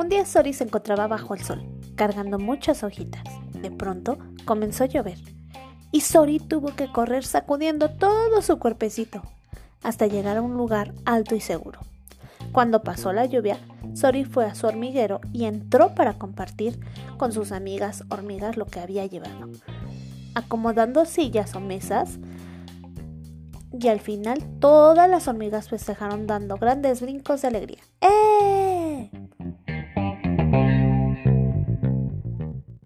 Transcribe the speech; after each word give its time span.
Un 0.00 0.08
día 0.08 0.24
Sori 0.24 0.54
se 0.54 0.64
encontraba 0.64 1.06
bajo 1.08 1.34
el 1.34 1.42
sol, 1.42 1.62
cargando 1.94 2.38
muchas 2.38 2.82
hojitas. 2.84 3.22
De 3.52 3.70
pronto 3.70 4.16
comenzó 4.46 4.84
a 4.84 4.86
llover 4.86 5.18
y 5.92 6.00
Sori 6.00 6.38
tuvo 6.38 6.74
que 6.74 6.90
correr 6.90 7.22
sacudiendo 7.22 7.90
todo 7.90 8.40
su 8.40 8.58
cuerpecito 8.58 9.20
hasta 9.82 10.06
llegar 10.06 10.38
a 10.38 10.40
un 10.40 10.54
lugar 10.54 10.94
alto 11.04 11.34
y 11.34 11.40
seguro. 11.42 11.80
Cuando 12.50 12.82
pasó 12.82 13.12
la 13.12 13.26
lluvia, 13.26 13.58
Sori 13.92 14.24
fue 14.24 14.46
a 14.46 14.54
su 14.54 14.66
hormiguero 14.66 15.20
y 15.34 15.44
entró 15.44 15.94
para 15.94 16.14
compartir 16.14 16.80
con 17.18 17.32
sus 17.32 17.52
amigas 17.52 18.04
hormigas 18.08 18.56
lo 18.56 18.64
que 18.64 18.80
había 18.80 19.04
llevado, 19.04 19.50
acomodando 20.34 21.04
sillas 21.04 21.54
o 21.54 21.60
mesas. 21.60 22.18
Y 23.78 23.88
al 23.88 24.00
final 24.00 24.38
todas 24.60 25.10
las 25.10 25.28
hormigas 25.28 25.68
festejaron 25.68 26.26
dando 26.26 26.56
grandes 26.56 27.02
brincos 27.02 27.42
de 27.42 27.48
alegría. 27.48 27.82
¡Eh! 28.00 28.19
Thank 30.50 30.82
you. 30.82 30.89